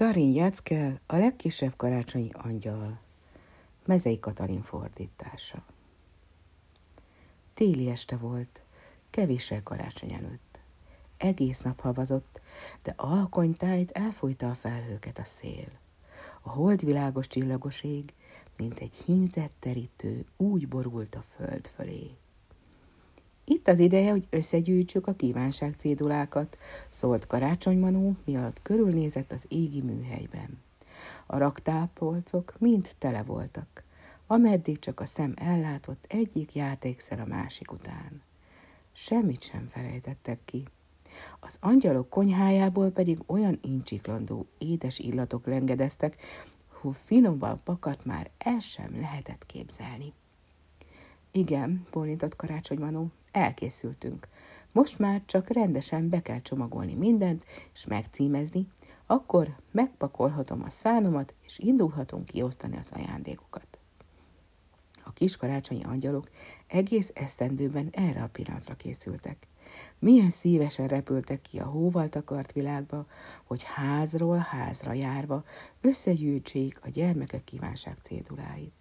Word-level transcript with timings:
Karin 0.00 0.34
Jackel, 0.34 1.00
a 1.06 1.16
legkisebb 1.16 1.76
karácsonyi 1.76 2.30
angyal. 2.32 2.98
Mezei 3.84 4.18
Katalin 4.18 4.62
fordítása. 4.62 5.62
Téli 7.54 7.88
este 7.90 8.16
volt, 8.16 8.62
kevéssel 9.10 9.62
karácsony 9.62 10.12
előtt. 10.12 10.58
Egész 11.16 11.60
nap 11.60 11.80
havazott, 11.80 12.40
de 12.82 12.94
alkonytájt 12.96 13.90
elfújta 13.90 14.50
a 14.50 14.54
felhőket 14.54 15.18
a 15.18 15.24
szél. 15.24 15.68
A 16.40 16.50
holdvilágos 16.50 17.26
csillagos 17.26 17.82
ég, 17.82 18.12
mint 18.56 18.78
egy 18.78 18.94
hímzett 19.04 19.54
terítő, 19.58 20.24
úgy 20.36 20.68
borult 20.68 21.14
a 21.14 21.24
föld 21.36 21.66
fölé. 21.66 22.10
Itt 23.50 23.68
az 23.68 23.78
ideje, 23.78 24.10
hogy 24.10 24.26
összegyűjtsük 24.30 25.06
a 25.06 25.12
kívánság 25.12 25.74
cédulákat, 25.78 26.58
szólt 26.88 27.26
Karácsonymanó, 27.26 28.16
miatt 28.24 28.62
körülnézett 28.62 29.32
az 29.32 29.44
égi 29.48 29.80
műhelyben. 29.80 30.58
A 31.26 31.38
raktárpolcok 31.38 32.54
mind 32.58 32.90
tele 32.98 33.22
voltak, 33.22 33.84
ameddig 34.26 34.78
csak 34.78 35.00
a 35.00 35.06
szem 35.06 35.34
ellátott 35.36 36.04
egyik 36.08 36.54
játékszer 36.54 37.20
a 37.20 37.26
másik 37.26 37.72
után. 37.72 38.22
Semmit 38.92 39.42
sem 39.42 39.68
felejtettek 39.70 40.38
ki. 40.44 40.64
Az 41.40 41.56
angyalok 41.60 42.08
konyhájából 42.08 42.90
pedig 42.90 43.18
olyan 43.26 43.58
incsiklandó, 43.62 44.46
édes 44.58 44.98
illatok 44.98 45.46
lengedeztek, 45.46 46.16
hogy 46.68 46.96
finomban 46.96 47.60
pakat 47.64 48.04
már 48.04 48.30
el 48.38 48.58
sem 48.58 49.00
lehetett 49.00 49.46
képzelni. 49.46 50.12
Igen, 51.32 51.86
bólintott 51.90 52.36
karácsonymanó, 52.36 53.10
elkészültünk. 53.32 54.28
Most 54.72 54.98
már 54.98 55.22
csak 55.26 55.48
rendesen 55.48 56.08
be 56.08 56.22
kell 56.22 56.40
csomagolni 56.40 56.94
mindent, 56.94 57.44
és 57.74 57.86
megcímezni, 57.86 58.68
akkor 59.06 59.56
megpakolhatom 59.70 60.62
a 60.62 60.70
szánomat, 60.70 61.34
és 61.42 61.58
indulhatunk 61.58 62.26
kiosztani 62.26 62.76
az 62.76 62.90
ajándékokat. 62.94 63.78
A 65.04 65.12
kis 65.12 65.36
karácsonyi 65.36 65.84
angyalok 65.84 66.30
egész 66.66 67.10
esztendőben 67.14 67.88
erre 67.92 68.22
a 68.22 68.28
pillanatra 68.28 68.74
készültek. 68.74 69.46
Milyen 69.98 70.30
szívesen 70.30 70.86
repültek 70.86 71.40
ki 71.40 71.58
a 71.58 71.64
hóval 71.64 72.08
takart 72.08 72.52
világba, 72.52 73.06
hogy 73.44 73.62
házról 73.62 74.36
házra 74.36 74.92
járva 74.92 75.44
összegyűjtsék 75.80 76.78
a 76.82 76.88
gyermekek 76.88 77.44
kívánság 77.44 77.96
céduláit. 78.02 78.79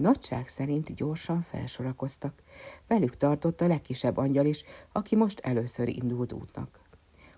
Nagyság 0.00 0.48
szerint 0.48 0.94
gyorsan 0.94 1.42
felsorakoztak. 1.42 2.42
Velük 2.86 3.16
tartott 3.16 3.60
a 3.60 3.66
legkisebb 3.66 4.16
angyal 4.16 4.46
is, 4.46 4.62
aki 4.92 5.16
most 5.16 5.38
először 5.38 5.88
indult 5.88 6.32
útnak. 6.32 6.80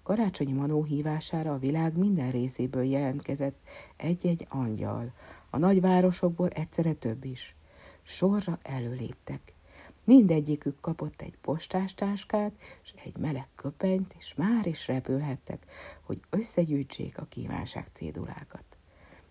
Karácsonyi 0.03 0.53
Manó 0.53 0.85
hívására 0.85 1.53
a 1.53 1.59
világ 1.59 1.97
minden 1.97 2.31
részéből 2.31 2.83
jelentkezett 2.83 3.63
egy-egy 3.97 4.47
angyal, 4.49 5.13
a 5.51 5.59
nagyvárosokból 5.59 6.49
egyszerre 6.49 6.93
több 6.93 7.25
is. 7.25 7.55
Sorra 8.03 8.59
előléptek. 8.63 9.55
Mindegyikük 10.05 10.81
kapott 10.81 11.23
egy 11.23 11.37
postástáskát 11.41 12.53
és 12.83 12.95
egy 13.05 13.17
meleg 13.17 13.49
köpenyt, 13.55 14.15
és 14.19 14.35
már 14.35 14.67
is 14.67 14.87
repülhettek, 14.87 15.67
hogy 16.03 16.21
összegyűjtsék 16.31 17.19
a 17.19 17.27
kívánság 17.29 17.87
cédulákat. 17.93 18.65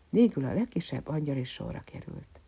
Végül 0.09 0.45
a 0.45 0.53
legkisebb 0.53 1.07
angyal 1.07 1.37
is 1.37 1.51
sorra 1.51 1.81
került. 1.85 2.40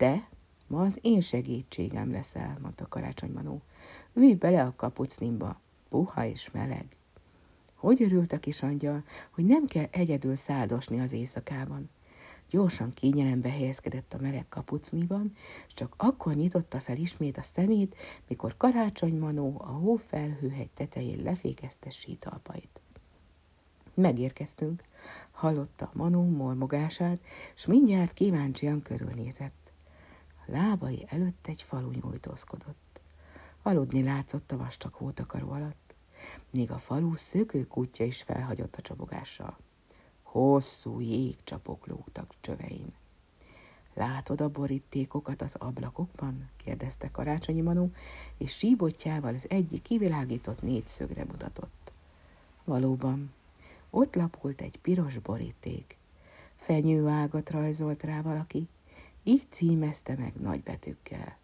Te 0.00 0.28
ma 0.66 0.82
az 0.82 0.98
én 1.02 1.20
segítségem 1.20 2.10
leszel, 2.10 2.58
mondta 2.62 2.88
Karácsony 2.88 3.32
Manó. 3.32 3.60
Ülj 4.14 4.34
bele 4.34 4.62
a 4.62 4.72
kapucnimba, 4.76 5.60
puha 5.88 6.26
és 6.26 6.50
meleg. 6.50 6.86
Hogy 7.74 8.02
örült 8.02 8.32
a 8.32 8.38
kis 8.38 8.62
angyal, 8.62 9.04
hogy 9.30 9.44
nem 9.44 9.66
kell 9.66 9.86
egyedül 9.90 10.36
száldosni 10.36 11.00
az 11.00 11.12
éjszakában. 11.12 11.90
Gyorsan 12.50 12.92
kényelembe 12.92 13.50
helyezkedett 13.50 14.14
a 14.14 14.20
meleg 14.20 14.48
kapucniban, 14.48 15.32
és 15.66 15.74
csak 15.74 15.94
akkor 15.96 16.34
nyitotta 16.34 16.80
fel 16.80 16.96
ismét 16.96 17.38
a 17.38 17.42
szemét, 17.42 17.96
mikor 18.28 18.56
Karácsony 18.56 19.18
Manó 19.18 19.56
a 19.58 19.70
hófelhőhegy 19.70 20.70
tetején 20.70 21.22
lefékezte 21.22 21.90
sítalpait. 21.90 22.80
Megérkeztünk, 23.94 24.82
hallotta 25.30 25.90
Manó 25.94 26.22
mormogását, 26.22 27.18
s 27.54 27.66
mindjárt 27.66 28.12
kíváncsian 28.12 28.82
körülnézett 28.82 29.59
lábai 30.50 31.04
előtt 31.08 31.46
egy 31.46 31.62
falu 31.62 31.90
nyújtózkodott. 31.90 33.00
Aludni 33.62 34.02
látszott 34.02 34.52
a 34.52 34.56
vastag 34.56 34.94
hótakaró 34.94 35.50
alatt, 35.50 35.94
még 36.50 36.70
a 36.70 36.78
falu 36.78 37.16
szökő 37.16 37.66
kutya 37.66 38.04
is 38.04 38.22
felhagyott 38.22 38.76
a 38.76 38.82
csabogással. 38.82 39.58
Hosszú 40.22 41.00
jégcsapok 41.00 41.86
lógtak 41.86 42.34
csövein. 42.40 42.92
Látod 43.94 44.40
a 44.40 44.48
borítékokat 44.48 45.42
az 45.42 45.54
ablakokban? 45.54 46.48
kérdezte 46.56 47.10
Karácsonyi 47.10 47.60
Manó, 47.60 47.90
és 48.36 48.56
síbotjával 48.56 49.34
az 49.34 49.46
egyik 49.48 49.82
kivilágított 49.82 50.62
négyszögre 50.62 51.24
mutatott. 51.24 51.92
Valóban, 52.64 53.32
ott 53.90 54.14
lapult 54.14 54.60
egy 54.60 54.78
piros 54.78 55.18
boríték. 55.18 55.96
Fenyőágat 56.56 57.50
rajzolt 57.50 58.02
rá 58.02 58.22
valaki, 58.22 58.68
így 59.22 59.46
címezte 59.50 60.14
meg 60.18 60.34
nagybetűkkel. 60.34 61.38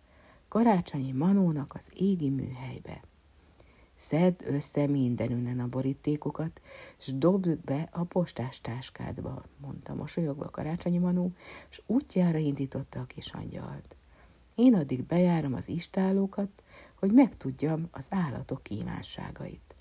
Karácsonyi 0.49 1.13
Manónak 1.13 1.75
az 1.75 1.91
égi 1.95 2.31
műhelybe. 2.31 3.01
Szedd 3.97 4.43
össze 4.47 4.87
mindenünnen 4.87 5.61
a 5.61 5.69
borítékokat, 5.69 6.61
s 6.99 7.13
dobd 7.13 7.57
be 7.59 7.89
a 7.93 8.05
postás 8.05 8.61
táskádba, 8.61 9.45
mondta 9.57 9.95
mosolyogva 9.95 10.51
Karácsonyi 10.51 10.99
Manó, 10.99 11.33
s 11.69 11.83
útjára 11.87 12.39
indította 12.39 13.01
a 13.01 13.07
kis 13.07 13.33
angyalt. 13.33 13.97
Én 14.55 14.75
addig 14.75 15.05
bejárom 15.05 15.55
az 15.55 15.69
istálókat, 15.69 16.63
hogy 16.95 17.13
megtudjam 17.13 17.89
az 17.91 18.07
állatok 18.11 18.63
kívánságait. 18.63 19.76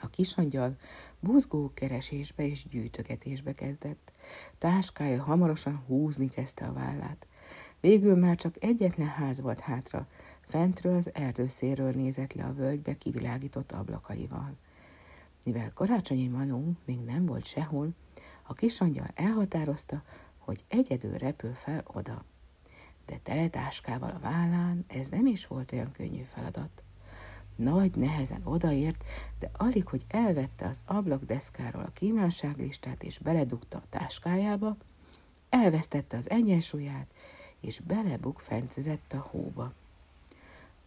A 0.00 0.08
kisangyal 0.08 0.76
buzgó 1.20 1.70
keresésbe 1.74 2.46
és 2.46 2.64
gyűjtögetésbe 2.68 3.54
kezdett. 3.54 4.12
Táskája 4.58 5.22
hamarosan 5.22 5.82
húzni 5.86 6.28
kezdte 6.28 6.64
a 6.66 6.72
vállát. 6.72 7.26
Végül 7.80 8.16
már 8.16 8.36
csak 8.36 8.54
egyetlen 8.60 9.08
ház 9.08 9.40
volt 9.40 9.60
hátra, 9.60 10.06
fentről 10.40 10.96
az 10.96 11.14
erdőszéről 11.14 11.92
nézett 11.92 12.32
le 12.32 12.44
a 12.44 12.54
völgybe 12.54 12.96
kivilágított 12.96 13.72
ablakaival. 13.72 14.56
Mivel 15.44 15.72
karácsonyi 15.72 16.28
Manó 16.28 16.72
még 16.84 17.00
nem 17.00 17.26
volt 17.26 17.44
sehol, 17.44 17.94
a 18.42 18.54
kisangyal 18.54 19.10
elhatározta, 19.14 20.02
hogy 20.38 20.64
egyedül 20.68 21.18
repül 21.18 21.52
fel 21.52 21.82
oda. 21.86 22.24
De 23.06 23.18
teletáskával 23.22 24.10
a 24.10 24.18
vállán 24.18 24.84
ez 24.86 25.08
nem 25.08 25.26
is 25.26 25.46
volt 25.46 25.72
olyan 25.72 25.92
könnyű 25.92 26.22
feladat. 26.22 26.82
Nagy 27.58 27.96
nehezen 27.96 28.40
odaért, 28.44 29.04
de 29.38 29.50
alig, 29.52 29.86
hogy 29.86 30.04
elvette 30.08 30.66
az 30.68 30.80
ablakdeszkáról 30.84 31.82
a 31.82 31.92
kívánságlistát 31.92 33.02
és 33.02 33.18
beledugta 33.18 33.78
a 33.78 33.88
táskájába, 33.88 34.76
elvesztette 35.48 36.16
az 36.16 36.30
egyensúlyát, 36.30 37.06
és 37.60 37.80
fencezett 38.36 39.12
a 39.12 39.26
hóba. 39.30 39.72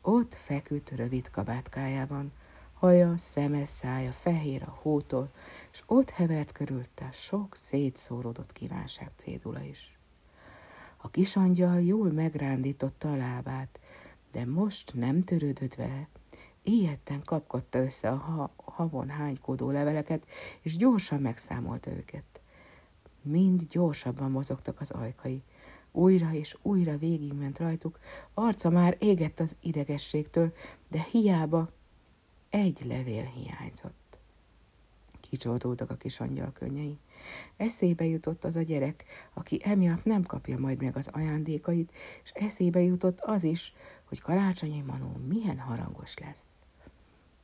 Ott 0.02 0.34
feküdt 0.34 0.90
rövid 0.90 1.30
kabátkájában, 1.30 2.32
haja, 2.74 3.18
szeme, 3.18 3.66
szája 3.66 4.12
fehér 4.12 4.64
a 4.64 4.78
hótól, 4.82 5.32
és 5.72 5.84
ott 5.86 6.10
hevert 6.10 6.52
körülte 6.52 7.10
sok 7.12 7.56
szétszóródott 7.56 8.52
kívánság 8.52 9.12
cédula 9.16 9.62
is. 9.62 9.98
A 10.98 11.10
kisangyal 11.10 11.82
jól 11.82 12.12
megrándította 12.12 13.12
a 13.12 13.16
lábát, 13.16 13.80
de 14.32 14.46
most 14.46 14.94
nem 14.94 15.22
törődött 15.22 15.76
vele, 15.76 16.08
Ilyetten 16.64 17.24
kapkodta 17.24 17.80
össze 17.80 18.10
a 18.10 18.16
ha- 18.16 18.54
havon 18.56 19.10
hánykódó 19.10 19.70
leveleket, 19.70 20.28
és 20.62 20.78
gyorsan 20.78 21.22
megszámolta 21.22 21.92
őket. 21.92 22.42
Mind 23.22 23.62
gyorsabban 23.70 24.32
mozogtak 24.32 24.80
az 24.80 24.92
ajkai. 24.92 25.44
Újra 25.92 26.34
és 26.34 26.58
újra 26.62 26.98
végigment 26.98 27.60
rajtuk, 27.60 28.00
arca 28.34 28.70
már 28.70 28.98
égett 29.00 29.40
az 29.40 29.56
idegességtől, 29.60 30.54
de 30.88 31.06
hiába 31.12 31.70
egy 32.50 32.86
levél 32.86 33.24
hiányzott. 33.24 34.20
Kicsordultak 35.20 35.90
a 35.90 35.96
kis 35.96 36.20
angyal 36.20 36.52
könnyei. 36.52 37.00
Eszébe 37.58 38.06
jutott 38.06 38.44
az 38.44 38.56
a 38.56 38.62
gyerek, 38.62 39.06
aki 39.34 39.60
emiatt 39.64 40.04
nem 40.04 40.24
kapja 40.24 40.58
majd 40.60 40.82
meg 40.82 40.96
az 40.96 41.08
ajándékait, 41.08 41.92
és 42.24 42.32
eszébe 42.32 42.82
jutott 42.82 43.20
az 43.20 43.44
is, 43.44 43.74
hogy 44.04 44.22
karácsonyi 44.22 44.82
Manó 44.82 45.20
milyen 45.28 45.60
harangos 45.60 46.18
lesz. 46.18 46.46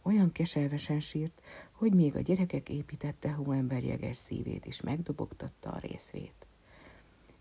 Olyan 0.08 0.32
keservesen 0.32 1.00
sírt, 1.00 1.42
hogy 1.72 1.94
még 1.94 2.16
a 2.16 2.22
gyerekek 2.22 2.70
építette 2.70 3.32
hóember 3.32 3.84
jeges 3.84 4.18
szívét 4.18 4.66
is 4.66 4.82
megdobogtatta 4.82 5.70
a 5.70 5.80
részvét. 5.80 6.46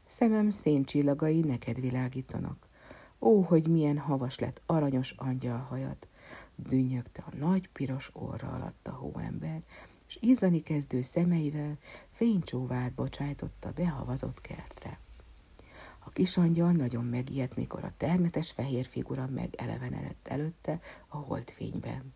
Szemem 0.07 0.51
széncsillagai 0.51 1.41
neked 1.41 1.81
világítanak. 1.81 2.67
Ó, 3.19 3.41
hogy 3.41 3.69
milyen 3.69 3.99
havas 3.99 4.39
lett 4.39 4.63
aranyos 4.67 5.11
angyal 5.17 5.59
hajad, 5.59 5.97
dünnyögte 6.55 7.25
a 7.27 7.37
nagy 7.37 7.69
piros 7.69 8.11
orra 8.13 8.49
alatt 8.49 8.87
a 8.87 8.93
hóember, 8.93 9.63
és 10.09 10.19
izzani 10.21 10.63
kezdő 10.63 11.03
szemeivel 11.03 11.79
fénycsóvát 12.11 12.93
bocsájtotta 12.93 13.73
behavazott 13.73 14.41
kertre. 14.41 14.99
A 15.99 16.11
kisangyal 16.11 16.73
nagyon 16.73 17.05
megijedt, 17.05 17.57
mikor 17.57 17.85
a 17.85 17.95
termetes 17.97 18.51
fehér 18.51 18.87
figura 18.87 19.27
megelevenedett 19.27 20.29
előtte 20.29 20.81
a 21.09 21.17
holdfényben. 21.17 22.15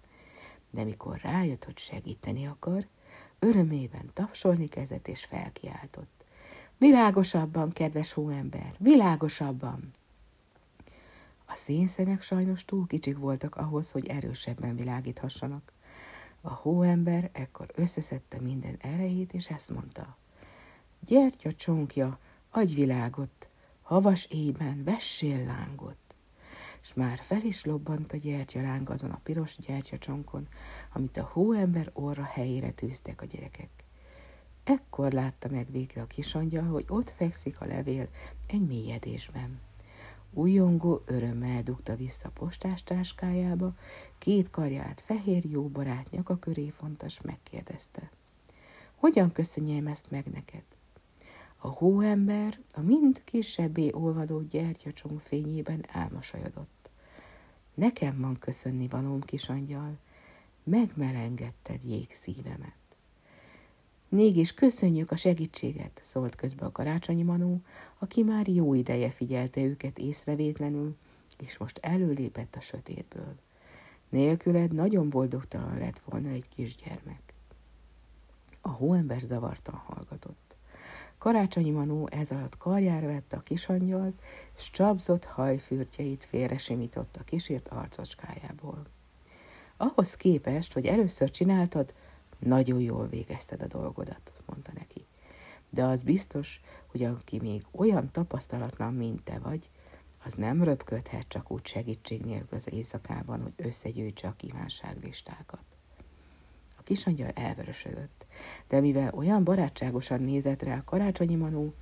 De 0.70 0.84
mikor 0.84 1.20
rájött, 1.22 1.64
hogy 1.64 1.78
segíteni 1.78 2.46
akar, 2.46 2.87
örömében 3.38 4.11
tapsolni 4.12 4.69
kezdett 4.69 5.08
és 5.08 5.25
felkiáltott. 5.25 6.25
Világosabban, 6.78 7.72
kedves 7.72 8.12
hóember, 8.12 8.75
világosabban! 8.78 9.93
A 11.46 11.55
szénszemek 11.55 12.22
sajnos 12.22 12.64
túl 12.64 12.87
kicsik 12.87 13.19
voltak 13.19 13.56
ahhoz, 13.56 13.90
hogy 13.90 14.06
erősebben 14.06 14.76
világíthassanak. 14.76 15.72
A 16.40 16.50
hóember 16.50 17.31
ekkor 17.32 17.67
összeszedte 17.75 18.40
minden 18.40 18.76
erejét, 18.78 19.32
és 19.32 19.49
ezt 19.49 19.70
mondta. 19.70 20.17
Gyertya 21.06 21.52
csonkja, 21.52 22.19
adj 22.50 22.75
világot, 22.75 23.49
havas 23.82 24.26
éjben 24.31 24.84
vessél 24.84 25.44
lángot. 25.44 25.96
És 26.82 26.94
már 26.94 27.19
fel 27.19 27.43
is 27.43 27.65
lobbant 27.65 28.12
a 28.12 28.17
gyertyaláng 28.17 28.91
azon 28.91 29.11
a 29.11 29.21
piros 29.23 29.56
gyertyacsonkon, 29.56 30.49
amit 30.93 31.17
a 31.17 31.31
hóember 31.32 31.91
orra 31.93 32.23
helyére 32.23 32.71
tűztek 32.71 33.23
a 33.23 33.27
gyerekek. 33.27 33.71
Ekkor 34.65 35.12
látta 35.12 35.49
meg 35.49 35.71
végre 35.71 36.03
a 36.03 36.06
kisangyal, 36.06 36.65
hogy 36.65 36.85
ott 36.88 37.11
fekszik 37.11 37.61
a 37.61 37.67
levél 37.67 38.09
egy 38.47 38.67
mélyedésben. 38.67 39.61
Újongó 40.32 41.03
örömmel 41.06 41.62
dugta 41.62 41.97
vissza 41.97 42.29
postás 42.29 42.82
táskájába, 42.82 43.75
két 44.19 44.50
karját 44.50 45.00
fehér 45.00 45.44
jó 45.44 45.69
barát 45.69 46.11
nyaka 46.11 46.38
köré 46.38 46.69
fontas 46.69 47.21
megkérdezte. 47.21 48.11
Hogyan 48.94 49.32
köszönjem 49.32 49.87
ezt 49.87 50.11
meg 50.11 50.27
neked? 50.27 50.62
A 51.62 51.68
hóember 51.68 52.58
a 52.72 52.80
mind 52.80 53.24
kisebbé 53.24 53.92
olvadó 53.92 54.40
gyertyacsong 54.40 55.20
fényében 55.20 55.84
elmosajodott. 55.92 56.90
Nekem 57.74 58.20
van 58.20 58.38
köszönni 58.38 58.88
valóm, 58.88 59.20
kisangyal, 59.20 59.96
megmelengedted 60.62 61.84
jég 61.84 62.14
szívemet. 62.14 62.74
Mégis 64.08 64.54
köszönjük 64.54 65.10
a 65.10 65.16
segítséget, 65.16 66.00
szólt 66.02 66.34
közbe 66.34 66.66
a 66.66 66.72
karácsonyi 66.72 67.22
manó, 67.22 67.60
aki 67.98 68.22
már 68.22 68.48
jó 68.48 68.74
ideje 68.74 69.10
figyelte 69.10 69.60
őket 69.60 69.98
észrevétlenül, 69.98 70.96
és 71.38 71.58
most 71.58 71.78
előlépett 71.82 72.56
a 72.56 72.60
sötétből. 72.60 73.34
Nélküled 74.08 74.72
nagyon 74.72 75.08
boldogtalan 75.08 75.78
lett 75.78 75.98
volna 75.98 76.28
egy 76.28 76.48
kisgyermek. 76.48 77.34
A 78.60 78.68
hóember 78.68 79.20
zavartan 79.20 79.74
hallgatott. 79.74 80.50
Karácsonyi 81.20 81.70
Manó 81.70 82.08
ez 82.11 82.31
alatt 82.31 82.56
karjára 82.56 83.06
vette 83.06 83.37
a 83.37 83.40
kisangyalt, 83.40 84.20
és 84.56 84.70
csapzott 84.70 85.25
hajfürtjeit 85.25 86.25
félre 86.25 86.58
simított 86.58 87.17
a 87.17 87.25
kísért 87.25 87.69
arcocskájából. 87.69 88.87
Ahhoz 89.76 90.14
képest, 90.14 90.72
hogy 90.72 90.87
először 90.87 91.31
csináltad, 91.31 91.94
nagyon 92.38 92.81
jól 92.81 93.06
végezted 93.06 93.62
a 93.62 93.67
dolgodat, 93.67 94.32
mondta 94.46 94.70
neki. 94.75 95.06
De 95.70 95.84
az 95.84 96.02
biztos, 96.02 96.61
hogy 96.87 97.02
aki 97.02 97.38
még 97.38 97.67
olyan 97.70 98.11
tapasztalatlan, 98.12 98.94
mint 98.94 99.22
te 99.22 99.38
vagy, 99.38 99.70
az 100.25 100.34
nem 100.34 100.62
röpködhet 100.62 101.28
csak 101.28 101.50
úgy 101.50 101.67
segítség 101.67 102.20
nélkül 102.20 102.58
az 102.58 102.72
éjszakában, 102.72 103.43
hogy 103.43 103.55
összegyűjtse 103.56 104.28
a 104.28 104.34
kívánságlistákat. 104.37 105.69
Kisangyal 106.90 107.31
elvörösödött, 107.34 108.26
de 108.69 108.81
mivel 108.81 109.14
olyan 109.14 109.44
barátságosan 109.44 110.22
nézett 110.22 110.62
rá 110.62 110.76
a 110.76 110.84
karácsonyi 110.84 111.34
manó, 111.34 111.75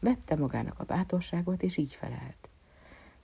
vette 0.00 0.36
magának 0.36 0.78
a 0.78 0.84
bátorságot, 0.84 1.62
és 1.62 1.76
így 1.76 1.94
felelt. 1.94 2.48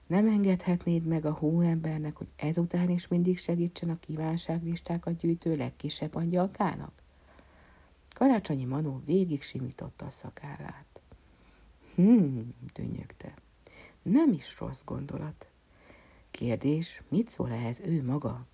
Nem 0.06 0.26
engedhetnéd 0.26 1.04
meg 1.04 1.24
a 1.24 1.32
hóembernek, 1.32 2.16
hogy 2.16 2.28
ezután 2.36 2.90
is 2.90 3.08
mindig 3.08 3.38
segítsen 3.38 3.90
a 3.90 3.98
kívánságlistákat 3.98 5.16
gyűjtő 5.16 5.56
legkisebb 5.56 6.14
angyalkának? 6.14 6.92
Karácsonyi 8.14 8.64
Manó 8.64 9.02
végig 9.04 9.42
simította 9.42 10.06
a 10.06 10.10
szakállát. 10.10 11.00
Hmm, 11.94 12.54
dünnyögte. 12.72 13.34
Nem 14.02 14.32
is 14.32 14.56
rossz 14.58 14.82
gondolat. 14.84 15.46
Kérdés, 16.30 17.02
mit 17.08 17.28
szól 17.28 17.50
ehhez 17.50 17.80
ő 17.80 18.04
maga? 18.04 18.46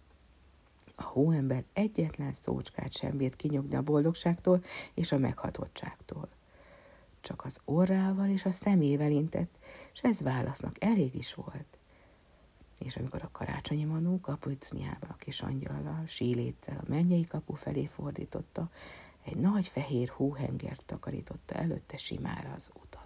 A 1.01 1.03
hóember 1.03 1.65
egyetlen 1.73 2.33
szócskát 2.33 2.93
sem 2.93 3.17
bírt 3.17 3.37
kinyogni 3.37 3.77
a 3.77 3.83
boldogságtól 3.83 4.65
és 4.95 5.13
a 5.13 5.19
meghatottságtól. 5.19 6.29
Csak 7.21 7.45
az 7.45 7.61
orrával 7.65 8.29
és 8.29 8.45
a 8.45 8.53
szemével 8.53 9.11
intett, 9.11 9.59
és 9.93 10.01
ez 10.01 10.21
válasznak 10.21 10.85
elég 10.85 11.15
is 11.15 11.35
volt. 11.35 11.79
És 12.79 12.97
amikor 12.97 13.23
a 13.23 13.29
karácsonyi 13.33 13.85
manó 13.85 14.21
kapucniában 14.21 15.11
a 15.11 15.17
kis 15.17 15.41
angyallal, 15.41 16.05
síléccel 16.07 16.77
a 16.77 16.89
mennyei 16.89 17.25
kapu 17.27 17.55
felé 17.55 17.87
fordította, 17.87 18.71
egy 19.25 19.37
nagy 19.37 19.67
fehér 19.67 20.09
hóhengert 20.09 20.85
takarította 20.85 21.55
előtte 21.55 21.97
simára 21.97 22.53
az 22.57 22.71
utat. 22.83 22.98